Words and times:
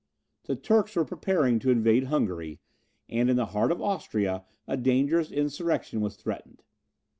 The 0.45 0.55
Turks 0.55 0.95
were 0.95 1.05
preparing 1.05 1.59
to 1.59 1.69
attack 1.69 2.09
Hungary, 2.09 2.59
and 3.07 3.29
in 3.29 3.35
the 3.35 3.45
heart 3.45 3.71
of 3.71 3.83
Austria 3.83 4.43
a 4.67 4.75
dangerous 4.75 5.29
insurrection 5.29 6.01
was 6.01 6.15
threatened. 6.15 6.63